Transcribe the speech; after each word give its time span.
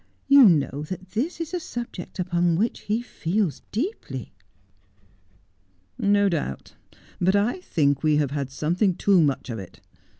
'You 0.27 0.49
know 0.49 0.81
that 0.89 1.11
this 1.11 1.39
is 1.39 1.53
a 1.53 1.59
subject 1.59 2.17
upon 2.17 2.55
which 2.55 2.79
he 2.79 3.03
feels 3.03 3.61
deeply.'' 3.71 4.33
No 6.15 6.27
doubt. 6.27 6.73
But 7.19 7.35
I 7.35 7.59
think 7.59 8.01
we 8.01 8.15
have 8.15 8.31
had 8.31 8.49
something 8.49 8.95
too 8.95 9.21
much 9.21 9.51
of 9.51 9.59
it. 9.59 9.79